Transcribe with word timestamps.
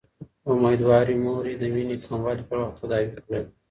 اميدوارې 0.49 1.15
مورې، 1.23 1.53
د 1.61 1.63
وينې 1.73 1.95
کموالی 2.05 2.43
پر 2.49 2.57
وخت 2.61 2.75
تداوي 2.81 3.09
کړه 3.25 3.39